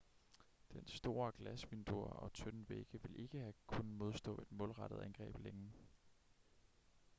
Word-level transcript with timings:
dens 0.73 0.91
store 0.91 1.31
glasvinduer 1.31 2.09
og 2.09 2.33
tynde 2.33 2.69
vægge 2.69 2.99
ville 3.03 3.17
ikke 3.17 3.39
have 3.39 3.53
kunnet 3.67 3.95
modstå 3.97 4.37
et 4.41 4.51
målrettet 4.51 4.99
angreb 5.01 5.37
længe 5.37 5.71